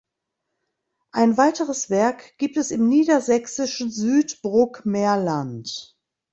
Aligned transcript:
Ein 1.11 1.37
weiteres 1.37 1.91
Werk 1.91 2.35
gibt 2.39 2.57
es 2.57 2.71
im 2.71 2.87
niedersächsischen 2.89 3.91
Südbrookmerland. 3.91 5.95